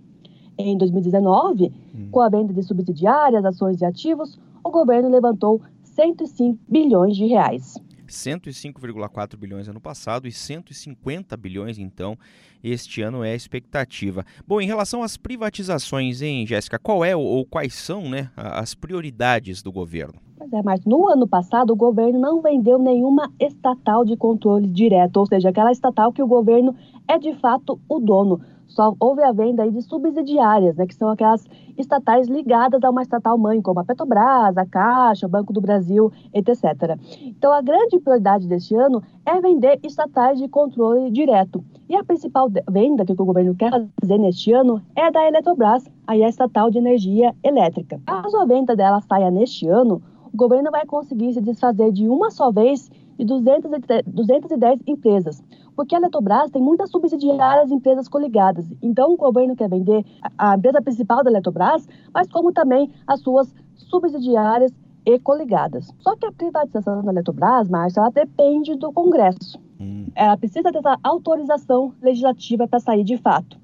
Em 0.57 0.77
2019, 0.77 1.65
hum. 1.65 2.07
com 2.11 2.21
a 2.21 2.29
venda 2.29 2.53
de 2.53 2.63
subsidiárias, 2.63 3.43
ações 3.43 3.81
e 3.81 3.85
ativos, 3.85 4.39
o 4.63 4.71
governo 4.71 5.09
levantou 5.09 5.59
105 5.91 6.59
bilhões 6.67 7.15
de 7.15 7.25
reais. 7.25 7.75
105,4 8.07 9.37
bilhões 9.37 9.67
ano 9.67 9.79
passado 9.79 10.27
e 10.27 10.31
150 10.31 11.35
bilhões, 11.37 11.79
então, 11.79 12.17
este 12.61 13.01
ano 13.01 13.23
é 13.23 13.31
a 13.31 13.35
expectativa. 13.35 14.25
Bom, 14.45 14.59
em 14.59 14.67
relação 14.67 15.01
às 15.01 15.15
privatizações, 15.15 16.21
hein, 16.21 16.45
Jéssica, 16.45 16.77
qual 16.77 17.05
é 17.05 17.15
ou 17.15 17.45
quais 17.45 17.73
são 17.73 18.09
né, 18.09 18.29
as 18.35 18.75
prioridades 18.75 19.63
do 19.63 19.71
governo? 19.71 20.19
Pois 20.37 20.51
é, 20.51 20.61
mas 20.63 20.83
no 20.85 21.07
ano 21.07 21.27
passado 21.27 21.71
o 21.71 21.75
governo 21.75 22.19
não 22.19 22.41
vendeu 22.41 22.77
nenhuma 22.77 23.31
estatal 23.39 24.03
de 24.03 24.17
controle 24.17 24.67
direto, 24.67 25.17
ou 25.17 25.25
seja, 25.25 25.49
aquela 25.49 25.71
estatal 25.71 26.11
que 26.11 26.21
o 26.21 26.27
governo 26.27 26.75
é 27.07 27.17
de 27.17 27.33
fato 27.35 27.79
o 27.87 27.99
dono 27.99 28.41
só 28.71 28.95
houve 28.99 29.21
a 29.21 29.31
venda 29.31 29.63
aí 29.63 29.71
de 29.71 29.81
subsidiárias, 29.81 30.75
né, 30.75 30.87
que 30.87 30.95
são 30.95 31.09
aquelas 31.09 31.45
estatais 31.77 32.27
ligadas 32.27 32.83
a 32.83 32.89
uma 32.89 33.01
estatal 33.01 33.37
mãe, 33.37 33.61
como 33.61 33.79
a 33.79 33.83
Petrobras, 33.83 34.57
a 34.57 34.65
Caixa, 34.65 35.25
o 35.25 35.29
Banco 35.29 35.51
do 35.51 35.61
Brasil, 35.61 36.11
etc. 36.33 36.97
Então, 37.21 37.51
a 37.51 37.61
grande 37.61 37.99
prioridade 37.99 38.47
deste 38.47 38.75
ano 38.75 39.03
é 39.25 39.39
vender 39.41 39.79
estatais 39.83 40.39
de 40.39 40.47
controle 40.47 41.11
direto. 41.11 41.63
E 41.89 41.95
a 41.95 42.03
principal 42.03 42.49
venda 42.69 43.05
que 43.05 43.11
o 43.11 43.15
governo 43.15 43.55
quer 43.55 43.71
fazer 43.99 44.17
neste 44.17 44.53
ano 44.53 44.81
é 44.95 45.11
da 45.11 45.27
Eletrobras, 45.27 45.89
a 46.07 46.17
estatal 46.17 46.69
de 46.69 46.77
energia 46.77 47.35
elétrica. 47.43 47.99
Caso 48.05 48.37
a 48.37 48.45
venda 48.45 48.75
dela 48.75 49.01
saia 49.01 49.29
neste 49.29 49.67
ano, 49.67 50.01
o 50.33 50.37
governo 50.37 50.71
vai 50.71 50.85
conseguir 50.85 51.33
se 51.33 51.41
desfazer 51.41 51.91
de 51.91 52.07
uma 52.07 52.31
só 52.31 52.51
vez 52.51 52.89
de 53.17 53.25
210 53.25 54.79
empresas, 54.87 55.43
porque 55.75 55.95
a 55.95 55.97
Eletrobras 55.97 56.51
tem 56.51 56.61
muitas 56.61 56.89
subsidiárias 56.89 57.71
empresas 57.71 58.07
coligadas. 58.07 58.65
Então, 58.81 59.13
o 59.13 59.17
governo 59.17 59.55
quer 59.55 59.69
vender 59.69 60.05
a 60.37 60.55
empresa 60.55 60.81
principal 60.81 61.23
da 61.23 61.29
Eletrobras, 61.29 61.87
mas 62.13 62.27
como 62.27 62.51
também 62.51 62.91
as 63.07 63.21
suas 63.21 63.53
subsidiárias 63.75 64.71
e 65.05 65.19
coligadas. 65.19 65.93
Só 65.99 66.15
que 66.15 66.25
a 66.25 66.31
privatização 66.31 67.03
da 67.03 67.11
Eletrobras, 67.11 67.69
Márcia, 67.69 68.01
ela 68.01 68.09
depende 68.09 68.75
do 68.75 68.91
Congresso. 68.91 69.59
Hum. 69.79 70.07
Ela 70.15 70.37
precisa 70.37 70.71
dessa 70.71 70.97
autorização 71.03 71.93
legislativa 72.01 72.67
para 72.67 72.79
sair 72.79 73.03
de 73.03 73.17
fato. 73.17 73.57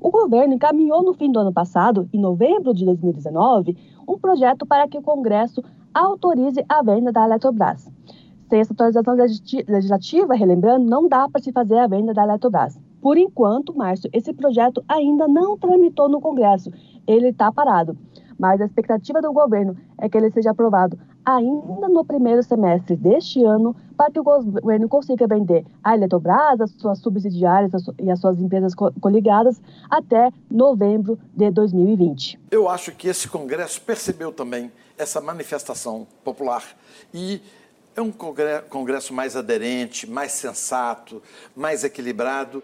O 0.00 0.10
governo 0.10 0.54
encaminhou 0.54 1.02
no 1.02 1.14
fim 1.14 1.30
do 1.30 1.38
ano 1.38 1.52
passado, 1.52 2.08
em 2.12 2.18
novembro 2.18 2.74
de 2.74 2.84
2019, 2.84 3.76
um 4.06 4.18
projeto 4.18 4.66
para 4.66 4.88
que 4.88 4.98
o 4.98 5.02
Congresso 5.02 5.62
autorize 5.94 6.64
a 6.68 6.82
venda 6.82 7.12
da 7.12 7.24
Eletrobras. 7.24 7.90
Sem 8.52 8.60
essa 8.60 8.74
atualização 8.74 9.14
legislativa, 9.66 10.34
relembrando, 10.34 10.84
não 10.84 11.08
dá 11.08 11.26
para 11.26 11.40
se 11.40 11.50
fazer 11.50 11.78
a 11.78 11.86
venda 11.86 12.12
da 12.12 12.22
Eletrobras. 12.22 12.78
Por 13.00 13.16
enquanto, 13.16 13.74
Márcio, 13.74 14.10
esse 14.12 14.30
projeto 14.34 14.84
ainda 14.86 15.26
não 15.26 15.56
tramitou 15.56 16.06
no 16.06 16.20
Congresso. 16.20 16.70
Ele 17.06 17.28
está 17.28 17.50
parado. 17.50 17.96
Mas 18.38 18.60
a 18.60 18.66
expectativa 18.66 19.22
do 19.22 19.32
governo 19.32 19.74
é 19.96 20.06
que 20.06 20.18
ele 20.18 20.30
seja 20.30 20.50
aprovado 20.50 20.98
ainda 21.24 21.88
no 21.88 22.04
primeiro 22.04 22.42
semestre 22.42 22.94
deste 22.94 23.42
ano, 23.42 23.74
para 23.96 24.10
que 24.10 24.20
o 24.20 24.22
governo 24.22 24.86
consiga 24.86 25.26
vender 25.26 25.64
a 25.82 25.94
Eletrobras, 25.94 26.60
as 26.60 26.72
suas 26.72 26.98
subsidiárias 26.98 27.72
e 27.98 28.10
as 28.10 28.20
suas 28.20 28.38
empresas 28.38 28.74
coligadas 28.74 29.62
até 29.88 30.30
novembro 30.50 31.18
de 31.34 31.50
2020. 31.50 32.38
Eu 32.50 32.68
acho 32.68 32.92
que 32.92 33.08
esse 33.08 33.30
Congresso 33.30 33.80
percebeu 33.80 34.30
também 34.30 34.70
essa 34.98 35.22
manifestação 35.22 36.06
popular 36.22 36.62
e 37.14 37.40
é 37.94 38.00
um 38.00 38.10
congresso 38.10 39.12
mais 39.12 39.36
aderente, 39.36 40.08
mais 40.08 40.32
sensato, 40.32 41.22
mais 41.54 41.84
equilibrado. 41.84 42.62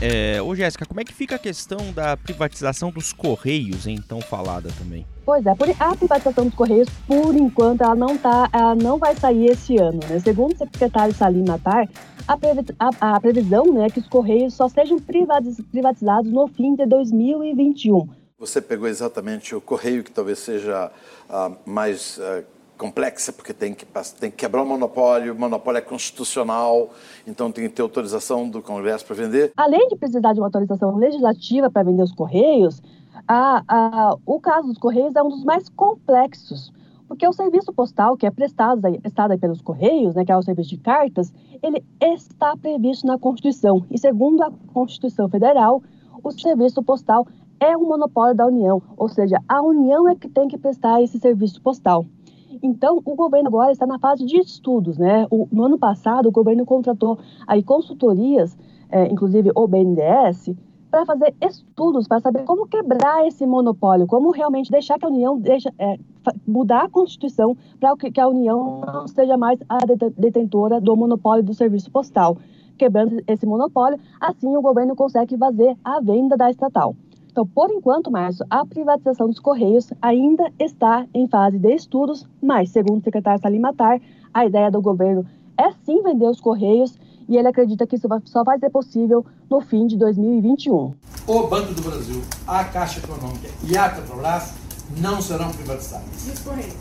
É, 0.00 0.42
ô 0.42 0.54
Jéssica, 0.54 0.84
como 0.84 1.00
é 1.00 1.04
que 1.04 1.14
fica 1.14 1.36
a 1.36 1.38
questão 1.38 1.90
da 1.92 2.18
privatização 2.18 2.90
dos 2.90 3.14
Correios, 3.14 3.86
hein, 3.86 3.98
tão 4.06 4.20
falada 4.20 4.68
também? 4.78 5.06
Pois 5.24 5.44
é, 5.46 5.50
a 5.50 5.96
privatização 5.96 6.44
dos 6.44 6.54
Correios, 6.54 6.88
por 7.06 7.34
enquanto, 7.34 7.80
ela 7.80 7.94
não, 7.94 8.16
tá, 8.18 8.48
ela 8.52 8.74
não 8.74 8.98
vai 8.98 9.16
sair 9.16 9.46
esse 9.46 9.78
ano. 9.78 10.00
Né? 10.08 10.18
Segundo 10.18 10.52
o 10.52 10.58
secretário 10.58 11.14
Salim 11.14 11.44
Matar, 11.48 11.88
a, 12.28 12.36
previ 12.36 12.60
a, 12.78 13.14
a 13.16 13.20
previsão 13.20 13.72
né, 13.72 13.86
é 13.86 13.90
que 13.90 14.00
os 14.00 14.08
Correios 14.08 14.52
só 14.52 14.68
sejam 14.68 14.98
privatizados 14.98 16.30
no 16.30 16.46
fim 16.48 16.74
de 16.74 16.84
2021. 16.84 18.25
Você 18.38 18.60
pegou 18.60 18.86
exatamente 18.86 19.54
o 19.54 19.62
correio, 19.62 20.04
que 20.04 20.10
talvez 20.10 20.40
seja 20.40 20.92
uh, 21.30 21.56
mais 21.64 22.18
uh, 22.18 22.44
complexa, 22.76 23.32
porque 23.32 23.54
tem 23.54 23.72
que, 23.72 23.86
tem 24.20 24.30
que 24.30 24.36
quebrar 24.36 24.62
o 24.62 24.66
monopólio, 24.66 25.32
o 25.32 25.38
monopólio 25.38 25.78
é 25.78 25.80
constitucional, 25.80 26.90
então 27.26 27.50
tem 27.50 27.66
que 27.66 27.74
ter 27.74 27.80
autorização 27.80 28.46
do 28.46 28.60
Congresso 28.60 29.06
para 29.06 29.16
vender. 29.16 29.52
Além 29.56 29.88
de 29.88 29.96
precisar 29.96 30.34
de 30.34 30.40
uma 30.40 30.48
autorização 30.48 30.96
legislativa 30.96 31.70
para 31.70 31.84
vender 31.84 32.02
os 32.02 32.12
correios, 32.12 32.82
a, 33.26 33.62
a, 33.66 34.16
o 34.26 34.38
caso 34.38 34.68
dos 34.68 34.76
correios 34.76 35.16
é 35.16 35.22
um 35.22 35.30
dos 35.30 35.42
mais 35.42 35.70
complexos, 35.70 36.70
porque 37.08 37.26
o 37.26 37.32
serviço 37.32 37.72
postal, 37.72 38.18
que 38.18 38.26
é 38.26 38.30
prestado, 38.30 38.82
prestado 39.00 39.38
pelos 39.38 39.62
correios, 39.62 40.14
né, 40.14 40.26
que 40.26 40.32
é 40.32 40.36
o 40.36 40.42
serviço 40.42 40.68
de 40.68 40.76
cartas, 40.76 41.32
ele 41.62 41.82
está 42.02 42.54
previsto 42.54 43.06
na 43.06 43.18
Constituição. 43.18 43.82
E 43.90 43.98
segundo 43.98 44.42
a 44.42 44.52
Constituição 44.74 45.26
Federal, 45.26 45.82
o 46.22 46.30
serviço 46.32 46.82
postal 46.82 47.26
é 47.60 47.76
um 47.76 47.86
monopólio 47.86 48.34
da 48.34 48.46
União, 48.46 48.82
ou 48.96 49.08
seja, 49.08 49.40
a 49.48 49.62
União 49.62 50.08
é 50.08 50.14
que 50.14 50.28
tem 50.28 50.48
que 50.48 50.58
prestar 50.58 51.02
esse 51.02 51.18
serviço 51.18 51.60
postal. 51.60 52.04
Então, 52.62 53.00
o 53.04 53.14
governo 53.14 53.48
agora 53.48 53.72
está 53.72 53.86
na 53.86 53.98
fase 53.98 54.24
de 54.24 54.38
estudos, 54.38 54.96
né? 54.98 55.26
O, 55.30 55.46
no 55.52 55.64
ano 55.64 55.78
passado, 55.78 56.28
o 56.28 56.32
governo 56.32 56.64
contratou 56.64 57.18
aí 57.46 57.62
consultorias, 57.62 58.56
é, 58.90 59.06
inclusive 59.08 59.50
o 59.54 59.66
BNDES, 59.66 60.54
para 60.90 61.04
fazer 61.04 61.34
estudos 61.42 62.08
para 62.08 62.20
saber 62.20 62.44
como 62.44 62.66
quebrar 62.66 63.26
esse 63.26 63.46
monopólio, 63.46 64.06
como 64.06 64.30
realmente 64.30 64.70
deixar 64.70 64.98
que 64.98 65.04
a 65.04 65.08
União 65.08 65.38
deixa, 65.38 65.70
é, 65.78 65.98
mudar 66.46 66.84
a 66.84 66.88
Constituição 66.88 67.56
para 67.78 67.94
que 67.96 68.20
a 68.20 68.28
União 68.28 68.80
não 68.80 69.06
seja 69.06 69.36
mais 69.36 69.58
a 69.68 69.78
detentora 70.16 70.80
do 70.80 70.96
monopólio 70.96 71.44
do 71.44 71.52
serviço 71.52 71.90
postal. 71.90 72.38
Quebrando 72.78 73.22
esse 73.26 73.44
monopólio, 73.44 73.98
assim 74.20 74.56
o 74.56 74.62
governo 74.62 74.94
consegue 74.94 75.36
fazer 75.36 75.76
a 75.84 76.00
venda 76.00 76.36
da 76.36 76.50
estatal. 76.50 76.94
Então, 77.36 77.46
por 77.46 77.70
enquanto, 77.70 78.10
Márcio, 78.10 78.46
a 78.48 78.64
privatização 78.64 79.28
dos 79.28 79.38
Correios 79.38 79.92
ainda 80.00 80.50
está 80.58 81.06
em 81.12 81.28
fase 81.28 81.58
de 81.58 81.74
estudos, 81.74 82.26
mas, 82.42 82.70
segundo 82.70 83.00
o 83.00 83.04
secretário 83.04 83.38
Salim 83.42 83.58
Matar, 83.58 84.00
a 84.32 84.46
ideia 84.46 84.70
do 84.70 84.80
governo 84.80 85.22
é 85.58 85.70
sim 85.84 86.02
vender 86.02 86.24
os 86.24 86.40
Correios 86.40 86.98
e 87.28 87.36
ele 87.36 87.46
acredita 87.46 87.86
que 87.86 87.96
isso 87.96 88.08
só 88.24 88.42
vai 88.42 88.58
ser 88.58 88.70
possível 88.70 89.22
no 89.50 89.60
fim 89.60 89.86
de 89.86 89.98
2021. 89.98 90.94
O 91.26 91.42
Banco 91.46 91.74
do 91.74 91.82
Brasil, 91.82 92.22
a 92.46 92.64
Caixa 92.64 93.00
Econômica 93.00 93.48
e 93.70 93.76
a 93.76 93.90
Petrobras 93.90 94.54
não 94.96 95.20
serão 95.20 95.50
privatizados. 95.50 96.26
E 96.26 96.30
os 96.30 96.38
Correios? 96.38 96.76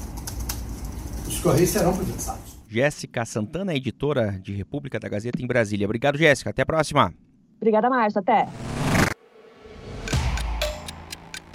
Os 1.27 1.39
Correios 1.41 1.69
serão 1.69 1.97
privatizados. 1.97 2.55
Jéssica 2.69 3.25
Santana, 3.25 3.75
editora 3.75 4.39
de 4.41 4.53
República 4.53 5.01
da 5.01 5.09
Gazeta 5.09 5.43
em 5.43 5.47
Brasília. 5.47 5.85
Obrigado, 5.85 6.17
Jéssica. 6.17 6.51
Até 6.51 6.61
a 6.61 6.65
próxima. 6.65 7.13
Obrigada, 7.57 7.89
Márcio. 7.89 8.21
Até. 8.21 8.47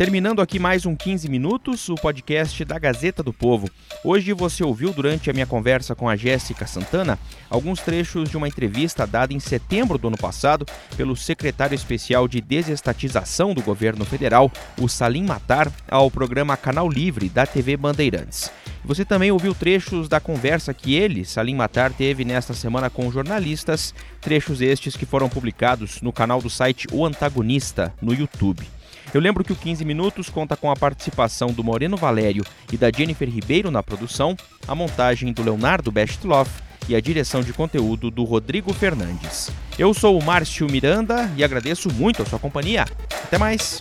Terminando 0.00 0.40
aqui 0.40 0.58
mais 0.58 0.86
um 0.86 0.96
15 0.96 1.28
minutos, 1.28 1.86
o 1.90 1.94
podcast 1.94 2.64
da 2.64 2.78
Gazeta 2.78 3.22
do 3.22 3.34
Povo. 3.34 3.68
Hoje 4.02 4.32
você 4.32 4.64
ouviu 4.64 4.94
durante 4.94 5.28
a 5.28 5.32
minha 5.34 5.44
conversa 5.44 5.94
com 5.94 6.08
a 6.08 6.16
Jéssica 6.16 6.66
Santana 6.66 7.18
alguns 7.50 7.80
trechos 7.80 8.30
de 8.30 8.34
uma 8.38 8.48
entrevista 8.48 9.06
dada 9.06 9.34
em 9.34 9.38
setembro 9.38 9.98
do 9.98 10.08
ano 10.08 10.16
passado 10.16 10.64
pelo 10.96 11.14
secretário 11.14 11.74
especial 11.74 12.26
de 12.26 12.40
desestatização 12.40 13.52
do 13.52 13.60
governo 13.60 14.06
federal, 14.06 14.50
o 14.80 14.88
Salim 14.88 15.24
Matar, 15.24 15.70
ao 15.86 16.10
programa 16.10 16.56
Canal 16.56 16.88
Livre 16.88 17.28
da 17.28 17.44
TV 17.44 17.76
Bandeirantes. 17.76 18.50
Você 18.82 19.04
também 19.04 19.30
ouviu 19.30 19.54
trechos 19.54 20.08
da 20.08 20.18
conversa 20.18 20.72
que 20.72 20.94
ele, 20.94 21.26
Salim 21.26 21.56
Matar, 21.56 21.92
teve 21.92 22.24
nesta 22.24 22.54
semana 22.54 22.88
com 22.88 23.12
jornalistas, 23.12 23.94
trechos 24.18 24.62
estes 24.62 24.96
que 24.96 25.04
foram 25.04 25.28
publicados 25.28 26.00
no 26.00 26.10
canal 26.10 26.40
do 26.40 26.48
site 26.48 26.86
O 26.90 27.04
Antagonista 27.04 27.92
no 28.00 28.14
YouTube. 28.14 28.66
Eu 29.12 29.20
lembro 29.20 29.42
que 29.42 29.52
o 29.52 29.56
15 29.56 29.84
Minutos 29.84 30.28
conta 30.28 30.56
com 30.56 30.70
a 30.70 30.76
participação 30.76 31.48
do 31.48 31.64
Moreno 31.64 31.96
Valério 31.96 32.44
e 32.72 32.76
da 32.76 32.90
Jennifer 32.90 33.28
Ribeiro 33.28 33.70
na 33.70 33.82
produção, 33.82 34.36
a 34.68 34.74
montagem 34.74 35.32
do 35.32 35.42
Leonardo 35.42 35.90
Bestloff 35.90 36.50
e 36.88 36.94
a 36.94 37.00
direção 37.00 37.42
de 37.42 37.52
conteúdo 37.52 38.10
do 38.10 38.24
Rodrigo 38.24 38.72
Fernandes. 38.72 39.50
Eu 39.78 39.92
sou 39.92 40.18
o 40.18 40.24
Márcio 40.24 40.70
Miranda 40.70 41.30
e 41.36 41.42
agradeço 41.42 41.92
muito 41.92 42.22
a 42.22 42.26
sua 42.26 42.38
companhia. 42.38 42.84
Até 43.24 43.36
mais! 43.36 43.80